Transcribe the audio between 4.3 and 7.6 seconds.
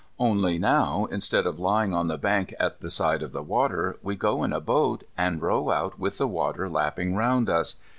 in a boat, and row out with the water lapping round